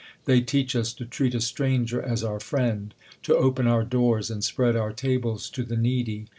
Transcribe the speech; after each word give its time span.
They 0.25 0.41
teach 0.41 0.75
us 0.75 0.93
to 0.93 1.05
treat 1.05 1.35
a 1.35 1.39
stranger 1.39 2.01
as 2.01 2.23
our 2.23 2.39
friend; 2.39 2.95
to 3.21 3.35
open 3.35 3.67
eur 3.67 3.83
doors 3.83 4.31
and 4.31 4.43
spread 4.43 4.75
our 4.75 4.93
tables 4.93 5.47
to 5.51 5.63
the 5.63 5.77
needy. 5.77 6.25